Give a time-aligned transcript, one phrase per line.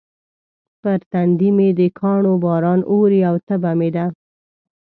[0.81, 4.05] پر تندي مې د کاڼو باران اوري او تبه مې ده.